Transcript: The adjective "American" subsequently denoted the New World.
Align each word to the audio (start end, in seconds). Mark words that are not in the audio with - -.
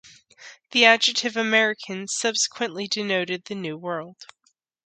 The 0.71 0.83
adjective 0.83 1.37
"American" 1.37 2.07
subsequently 2.07 2.87
denoted 2.87 3.45
the 3.45 3.53
New 3.53 3.77
World. 3.77 4.25